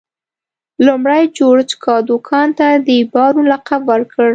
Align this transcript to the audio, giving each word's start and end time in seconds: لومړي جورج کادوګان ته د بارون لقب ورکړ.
لومړي 0.85 1.23
جورج 1.37 1.69
کادوګان 1.83 2.49
ته 2.57 2.67
د 2.87 2.89
بارون 3.13 3.45
لقب 3.53 3.81
ورکړ. 3.91 4.27